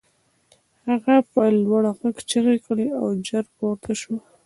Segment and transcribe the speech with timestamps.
[0.87, 4.15] هغه په لوړ غږ چیغې کړې او ژر پورته شو